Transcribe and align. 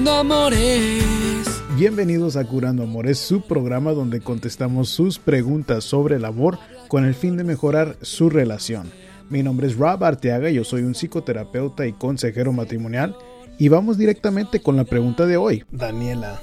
Curando 0.00 0.18
Amores. 0.18 1.62
Bienvenidos 1.76 2.36
a 2.36 2.46
Curando 2.46 2.84
Amores, 2.84 3.18
su 3.18 3.42
programa 3.42 3.92
donde 3.92 4.22
contestamos 4.22 4.88
sus 4.88 5.18
preguntas 5.18 5.84
sobre 5.84 6.16
el 6.16 6.24
amor 6.24 6.58
con 6.88 7.04
el 7.04 7.14
fin 7.14 7.36
de 7.36 7.44
mejorar 7.44 7.98
su 8.00 8.30
relación. 8.30 8.90
Mi 9.28 9.42
nombre 9.42 9.66
es 9.66 9.76
Rob 9.76 10.02
Arteaga, 10.02 10.48
yo 10.48 10.64
soy 10.64 10.84
un 10.84 10.94
psicoterapeuta 10.94 11.86
y 11.86 11.92
consejero 11.92 12.50
matrimonial 12.50 13.14
y 13.58 13.68
vamos 13.68 13.98
directamente 13.98 14.60
con 14.60 14.74
la 14.74 14.84
pregunta 14.84 15.26
de 15.26 15.36
hoy. 15.36 15.64
Daniela 15.70 16.40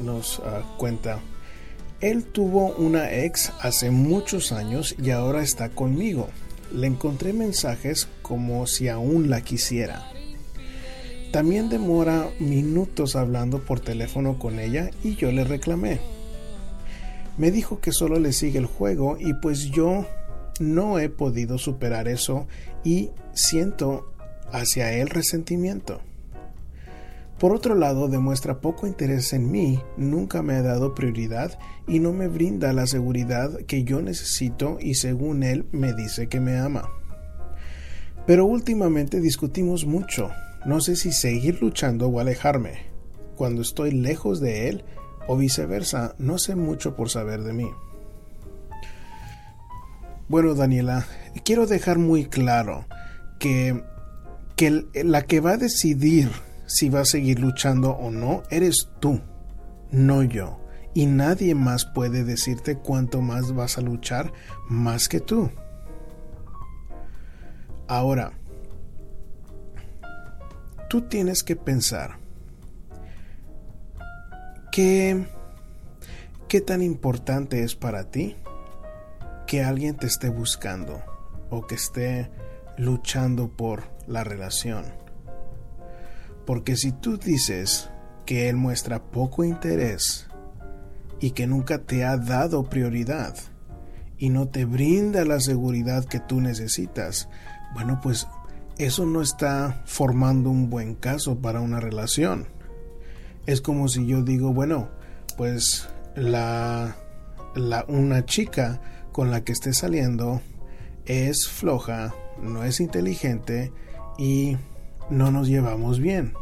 nos 0.00 0.38
uh, 0.38 0.78
cuenta, 0.78 1.18
él 2.00 2.24
tuvo 2.24 2.74
una 2.76 3.12
ex 3.12 3.52
hace 3.60 3.90
muchos 3.90 4.52
años 4.52 4.94
y 4.98 5.10
ahora 5.10 5.42
está 5.42 5.68
conmigo. 5.68 6.30
Le 6.72 6.86
encontré 6.86 7.34
mensajes 7.34 8.08
como 8.22 8.66
si 8.66 8.88
aún 8.88 9.28
la 9.28 9.42
quisiera. 9.42 10.10
También 11.32 11.68
demora 11.68 12.28
minutos 12.38 13.16
hablando 13.16 13.64
por 13.64 13.80
teléfono 13.80 14.38
con 14.38 14.58
ella 14.58 14.90
y 15.02 15.16
yo 15.16 15.32
le 15.32 15.44
reclamé. 15.44 16.00
Me 17.36 17.50
dijo 17.50 17.80
que 17.80 17.92
solo 17.92 18.18
le 18.18 18.32
sigue 18.32 18.58
el 18.58 18.66
juego 18.66 19.18
y 19.20 19.34
pues 19.34 19.70
yo 19.70 20.06
no 20.60 20.98
he 20.98 21.08
podido 21.08 21.58
superar 21.58 22.08
eso 22.08 22.46
y 22.84 23.10
siento 23.34 24.10
hacia 24.50 24.92
él 24.92 25.10
resentimiento. 25.10 26.00
Por 27.38 27.52
otro 27.52 27.74
lado, 27.74 28.08
demuestra 28.08 28.60
poco 28.60 28.86
interés 28.86 29.34
en 29.34 29.50
mí, 29.50 29.78
nunca 29.98 30.40
me 30.40 30.54
ha 30.54 30.62
dado 30.62 30.94
prioridad 30.94 31.58
y 31.86 31.98
no 31.98 32.14
me 32.14 32.28
brinda 32.28 32.72
la 32.72 32.86
seguridad 32.86 33.58
que 33.66 33.84
yo 33.84 34.00
necesito 34.00 34.78
y 34.80 34.94
según 34.94 35.42
él 35.42 35.66
me 35.70 35.92
dice 35.92 36.28
que 36.28 36.40
me 36.40 36.56
ama. 36.56 36.88
Pero 38.26 38.46
últimamente 38.46 39.20
discutimos 39.20 39.84
mucho, 39.84 40.30
no 40.66 40.80
sé 40.80 40.96
si 40.96 41.12
seguir 41.12 41.62
luchando 41.62 42.08
o 42.08 42.18
alejarme. 42.18 42.86
Cuando 43.36 43.62
estoy 43.62 43.92
lejos 43.92 44.40
de 44.40 44.68
él 44.68 44.84
o 45.28 45.36
viceversa, 45.36 46.14
no 46.18 46.38
sé 46.38 46.56
mucho 46.56 46.96
por 46.96 47.08
saber 47.08 47.42
de 47.42 47.52
mí. 47.52 47.70
Bueno, 50.28 50.54
Daniela, 50.54 51.06
quiero 51.44 51.66
dejar 51.66 51.98
muy 51.98 52.26
claro 52.26 52.84
que, 53.38 53.80
que 54.56 54.84
la 55.04 55.22
que 55.22 55.38
va 55.38 55.52
a 55.52 55.56
decidir 55.56 56.30
si 56.66 56.88
va 56.88 57.00
a 57.00 57.04
seguir 57.04 57.38
luchando 57.38 57.92
o 57.92 58.10
no 58.10 58.42
eres 58.50 58.88
tú, 58.98 59.20
no 59.92 60.24
yo. 60.24 60.60
Y 60.94 61.06
nadie 61.06 61.54
más 61.54 61.84
puede 61.84 62.24
decirte 62.24 62.76
cuánto 62.76 63.20
más 63.20 63.54
vas 63.54 63.78
a 63.78 63.82
luchar 63.82 64.32
más 64.68 65.08
que 65.08 65.20
tú. 65.20 65.50
Ahora, 67.86 68.32
tú 70.88 71.02
tienes 71.02 71.42
que 71.42 71.56
pensar 71.56 72.18
qué, 74.72 75.26
qué 76.48 76.60
tan 76.60 76.82
importante 76.82 77.62
es 77.62 77.74
para 77.74 78.10
ti 78.10 78.36
que 79.46 79.62
alguien 79.62 79.96
te 79.96 80.06
esté 80.06 80.28
buscando 80.28 81.02
o 81.50 81.66
que 81.66 81.76
esté 81.76 82.30
luchando 82.76 83.48
por 83.48 83.84
la 84.06 84.24
relación. 84.24 84.84
Porque 86.44 86.76
si 86.76 86.92
tú 86.92 87.16
dices 87.16 87.90
que 88.24 88.48
él 88.48 88.56
muestra 88.56 89.02
poco 89.02 89.44
interés 89.44 90.26
y 91.20 91.30
que 91.30 91.46
nunca 91.46 91.78
te 91.78 92.04
ha 92.04 92.16
dado 92.16 92.68
prioridad 92.68 93.34
y 94.18 94.30
no 94.30 94.48
te 94.48 94.64
brinda 94.64 95.24
la 95.24 95.40
seguridad 95.40 96.04
que 96.04 96.20
tú 96.20 96.40
necesitas, 96.40 97.28
bueno, 97.74 98.00
pues 98.02 98.26
eso 98.78 99.06
no 99.06 99.22
está 99.22 99.82
formando 99.86 100.50
un 100.50 100.68
buen 100.68 100.94
caso 100.94 101.38
para 101.38 101.60
una 101.60 101.80
relación. 101.80 102.46
Es 103.46 103.60
como 103.60 103.88
si 103.88 104.06
yo 104.06 104.22
digo, 104.22 104.52
bueno, 104.52 104.88
pues 105.36 105.88
la, 106.14 106.96
la 107.54 107.84
una 107.88 108.24
chica 108.24 108.80
con 109.12 109.30
la 109.30 109.44
que 109.44 109.52
esté 109.52 109.72
saliendo 109.72 110.42
es 111.06 111.48
floja, 111.48 112.14
no 112.42 112.64
es 112.64 112.80
inteligente 112.80 113.72
y 114.18 114.56
no 115.10 115.30
nos 115.30 115.48
llevamos 115.48 116.00
bien. 116.00 116.34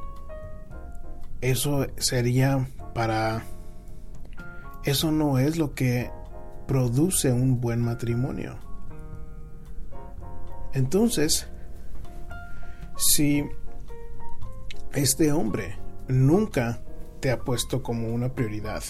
Eso 1.41 1.87
sería 1.99 2.67
para... 2.95 3.45
Eso 4.85 5.13
no 5.13 5.39
es 5.39 5.57
lo 5.57 5.75
que 5.75 6.11
produce 6.67 7.33
un 7.33 7.61
buen 7.61 7.81
matrimonio. 7.81 8.59
Entonces, 10.73 11.49
si 12.97 13.45
este 14.93 15.33
hombre 15.33 15.77
nunca 16.09 16.81
te 17.21 17.31
ha 17.31 17.41
puesto 17.41 17.83
como 17.83 18.09
una 18.09 18.35
prioridad, 18.35 18.83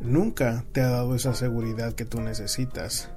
nunca 0.00 0.64
te 0.72 0.80
ha 0.80 0.88
dado 0.88 1.14
esa 1.14 1.34
seguridad 1.34 1.94
que 1.94 2.04
tú 2.04 2.20
necesitas, 2.20 3.10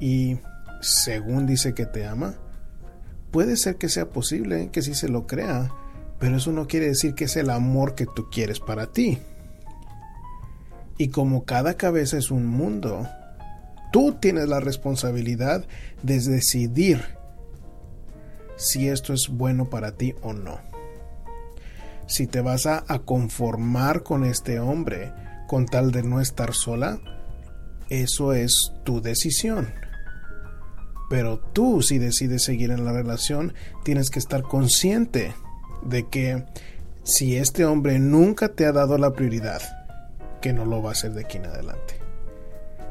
y 0.00 0.38
según 0.80 1.46
dice 1.46 1.74
que 1.74 1.86
te 1.86 2.06
ama, 2.06 2.34
puede 3.30 3.56
ser 3.56 3.76
que 3.76 3.88
sea 3.88 4.08
posible 4.08 4.70
que 4.70 4.82
sí 4.82 4.94
se 4.94 5.08
lo 5.08 5.26
crea, 5.26 5.72
pero 6.18 6.36
eso 6.36 6.52
no 6.52 6.66
quiere 6.66 6.86
decir 6.86 7.14
que 7.14 7.24
es 7.24 7.36
el 7.36 7.50
amor 7.50 7.94
que 7.94 8.06
tú 8.06 8.28
quieres 8.30 8.60
para 8.60 8.92
ti. 8.92 9.18
Y 10.96 11.08
como 11.08 11.44
cada 11.44 11.74
cabeza 11.74 12.18
es 12.18 12.30
un 12.30 12.46
mundo, 12.46 13.06
tú 13.92 14.16
tienes 14.20 14.48
la 14.48 14.60
responsabilidad 14.60 15.64
de 16.02 16.20
decidir 16.20 17.17
si 18.58 18.88
esto 18.88 19.14
es 19.14 19.28
bueno 19.28 19.70
para 19.70 19.92
ti 19.92 20.14
o 20.20 20.34
no. 20.34 20.60
Si 22.06 22.26
te 22.26 22.40
vas 22.40 22.66
a, 22.66 22.84
conformar 23.04 24.02
con 24.02 24.24
este 24.24 24.60
hombre 24.60 25.12
con 25.46 25.66
tal 25.66 25.92
de 25.92 26.02
no 26.02 26.20
estar 26.20 26.52
sola, 26.52 26.98
eso 27.88 28.34
es 28.34 28.72
tu 28.84 29.00
decisión. 29.00 29.72
Pero 31.08 31.38
tú 31.38 31.80
si 31.80 31.98
decides 31.98 32.44
seguir 32.44 32.70
en 32.70 32.84
la 32.84 32.92
relación, 32.92 33.54
tienes 33.84 34.10
que 34.10 34.18
estar 34.18 34.42
consciente 34.42 35.34
de 35.82 36.08
que 36.08 36.44
si 37.02 37.36
este 37.36 37.64
hombre 37.64 37.98
nunca 37.98 38.48
te 38.48 38.66
ha 38.66 38.72
dado 38.72 38.98
la 38.98 39.12
prioridad, 39.12 39.62
que 40.42 40.52
no 40.52 40.64
lo 40.64 40.82
va 40.82 40.90
a 40.90 40.92
hacer 40.92 41.12
de 41.12 41.22
aquí 41.22 41.38
en 41.38 41.46
adelante. 41.46 41.94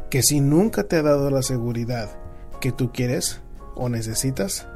Que 0.09 0.23
si 0.23 0.39
nunca 0.39 0.85
te 0.85 0.95
ha 0.95 1.03
dado 1.03 1.29
la 1.29 1.41
seguridad 1.41 2.09
que 2.61 2.71
tú 2.71 2.91
quieres 2.91 3.41
o 3.75 3.89
necesitas, 3.89 4.67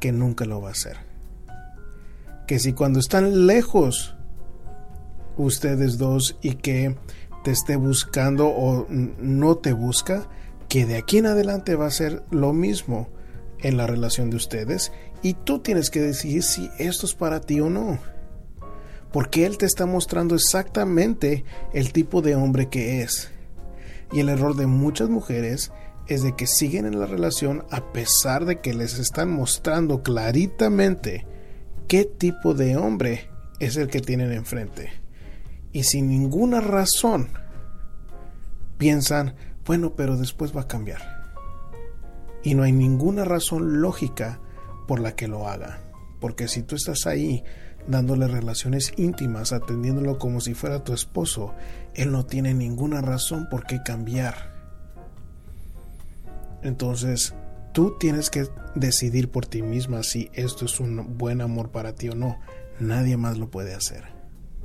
que 0.00 0.12
nunca 0.12 0.44
lo 0.44 0.60
va 0.60 0.68
a 0.68 0.72
hacer. 0.72 0.96
Que 2.46 2.58
si 2.58 2.72
cuando 2.72 2.98
están 2.98 3.46
lejos 3.46 4.16
ustedes 5.36 5.98
dos 5.98 6.36
y 6.42 6.54
que 6.54 6.96
te 7.44 7.50
esté 7.50 7.76
buscando 7.76 8.48
o 8.48 8.86
no 8.88 9.56
te 9.56 9.72
busca, 9.72 10.28
que 10.68 10.86
de 10.86 10.96
aquí 10.96 11.18
en 11.18 11.26
adelante 11.26 11.74
va 11.74 11.86
a 11.86 11.90
ser 11.90 12.22
lo 12.30 12.52
mismo 12.52 13.08
en 13.60 13.76
la 13.76 13.86
relación 13.86 14.30
de 14.30 14.36
ustedes 14.36 14.92
y 15.22 15.34
tú 15.34 15.60
tienes 15.60 15.90
que 15.90 16.00
decidir 16.00 16.42
si 16.42 16.70
esto 16.78 17.06
es 17.06 17.14
para 17.14 17.40
ti 17.40 17.60
o 17.60 17.70
no. 17.70 17.98
Porque 19.12 19.44
Él 19.44 19.58
te 19.58 19.66
está 19.66 19.86
mostrando 19.86 20.34
exactamente 20.34 21.44
el 21.72 21.92
tipo 21.92 22.22
de 22.22 22.36
hombre 22.36 22.68
que 22.68 23.02
es. 23.02 23.30
Y 24.12 24.20
el 24.20 24.28
error 24.28 24.56
de 24.56 24.66
muchas 24.66 25.08
mujeres 25.08 25.72
es 26.10 26.24
de 26.24 26.34
que 26.34 26.48
siguen 26.48 26.86
en 26.86 26.98
la 26.98 27.06
relación 27.06 27.64
a 27.70 27.92
pesar 27.92 28.44
de 28.44 28.60
que 28.60 28.74
les 28.74 28.98
están 28.98 29.30
mostrando 29.30 30.02
claritamente 30.02 31.24
qué 31.86 32.04
tipo 32.04 32.52
de 32.52 32.76
hombre 32.76 33.30
es 33.60 33.76
el 33.76 33.86
que 33.86 34.00
tienen 34.00 34.32
enfrente. 34.32 34.90
Y 35.72 35.84
sin 35.84 36.08
ninguna 36.08 36.60
razón 36.60 37.28
piensan, 38.76 39.36
bueno, 39.64 39.94
pero 39.94 40.16
después 40.16 40.54
va 40.54 40.62
a 40.62 40.68
cambiar. 40.68 41.00
Y 42.42 42.54
no 42.56 42.64
hay 42.64 42.72
ninguna 42.72 43.24
razón 43.24 43.80
lógica 43.80 44.40
por 44.88 44.98
la 44.98 45.14
que 45.14 45.28
lo 45.28 45.46
haga. 45.46 45.78
Porque 46.20 46.48
si 46.48 46.62
tú 46.62 46.74
estás 46.74 47.06
ahí 47.06 47.44
dándole 47.86 48.26
relaciones 48.26 48.94
íntimas, 48.96 49.52
atendiéndolo 49.52 50.18
como 50.18 50.40
si 50.40 50.54
fuera 50.54 50.82
tu 50.82 50.92
esposo, 50.92 51.54
él 51.94 52.10
no 52.10 52.26
tiene 52.26 52.52
ninguna 52.52 53.00
razón 53.00 53.46
por 53.48 53.64
qué 53.64 53.80
cambiar. 53.84 54.59
Entonces, 56.62 57.34
tú 57.72 57.96
tienes 57.98 58.30
que 58.30 58.46
decidir 58.74 59.30
por 59.30 59.46
ti 59.46 59.62
misma 59.62 60.02
si 60.02 60.30
esto 60.34 60.64
es 60.64 60.80
un 60.80 61.18
buen 61.18 61.40
amor 61.40 61.70
para 61.70 61.94
ti 61.94 62.08
o 62.08 62.14
no. 62.14 62.38
Nadie 62.78 63.16
más 63.16 63.38
lo 63.38 63.50
puede 63.50 63.74
hacer. 63.74 64.20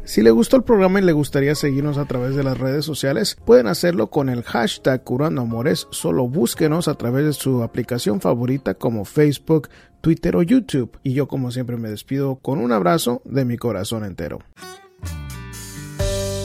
Si 0.06 0.22
le 0.22 0.30
gustó 0.30 0.56
el 0.56 0.64
programa 0.64 1.00
y 1.00 1.04
le 1.04 1.14
gustaría 1.14 1.56
seguirnos 1.56 1.98
a 1.98 2.06
través 2.06 2.36
de 2.36 2.44
las 2.44 2.60
redes 2.60 2.86
sociales, 2.86 3.38
pueden 3.44 3.66
hacerlo 3.66 4.12
con 4.12 4.30
el 4.30 4.44
hashtag 4.44 5.04
Curando 5.04 5.42
Amores. 5.42 5.88
Solo 5.90 6.28
búsquenos 6.28 6.88
a 6.88 6.94
través 6.94 7.26
de 7.26 7.34
su 7.34 7.64
aplicación 7.64 8.22
favorita 8.22 8.76
como 8.76 9.04
Facebook, 9.04 9.70
Twitter 10.02 10.36
o 10.36 10.44
YouTube. 10.44 11.00
Y 11.02 11.14
yo 11.14 11.28
como 11.28 11.50
siempre 11.50 11.78
me 11.78 11.90
despido 11.90 12.36
con 12.36 12.60
un 12.60 12.72
abrazo 12.72 13.24
de 13.26 13.46
mi 13.46 13.58
corazón 13.58 14.06
entero. 14.06 14.40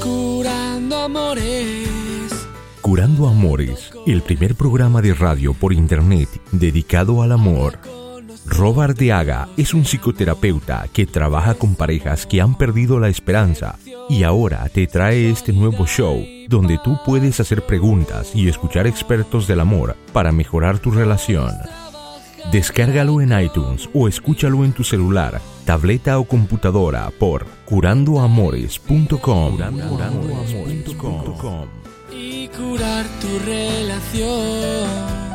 Curando 0.03 0.97
Amores. 0.97 2.00
Curando 2.91 3.29
Amores, 3.29 3.93
el 4.05 4.21
primer 4.21 4.57
programa 4.57 5.01
de 5.01 5.15
radio 5.15 5.55
por 5.55 5.73
internet 5.73 6.29
dedicado 6.51 7.23
al 7.23 7.31
amor. 7.31 7.79
Robert 8.47 8.99
Deaga 8.99 9.49
es 9.57 9.75
un 9.75 9.85
psicoterapeuta 9.85 10.89
que 10.93 11.07
trabaja 11.07 11.55
con 11.55 11.77
parejas 11.77 12.27
que 12.27 12.41
han 12.41 12.59
perdido 12.59 12.99
la 12.99 13.09
esperanza 13.09 13.79
y 14.09 14.25
ahora 14.25 14.69
te 14.71 14.89
trae 14.89 15.31
este 15.31 15.53
nuevo 15.53 15.87
show 15.87 16.21
donde 16.49 16.81
tú 16.83 16.99
puedes 17.07 17.39
hacer 17.39 17.65
preguntas 17.65 18.33
y 18.35 18.49
escuchar 18.49 18.89
expertos 18.89 19.47
del 19.47 19.61
amor 19.61 19.95
para 20.13 20.33
mejorar 20.33 20.81
tu 20.81 20.91
relación. 20.91 21.53
Descárgalo 22.51 23.21
en 23.21 23.41
iTunes 23.41 23.89
o 23.95 24.09
escúchalo 24.09 24.65
en 24.65 24.73
tu 24.73 24.83
celular, 24.83 25.41
tableta 25.65 26.19
o 26.19 26.25
computadora 26.25 27.09
por 27.21 27.47
curandoamores.com. 27.67 29.59
curar 32.61 33.07
tu 33.21 33.39
relación. 33.39 35.30